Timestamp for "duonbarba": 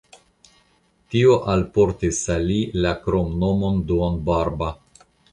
3.91-4.71